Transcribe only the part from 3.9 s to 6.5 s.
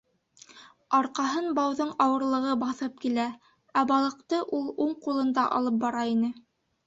балыҡты ул уң ҡулында алып бара ине.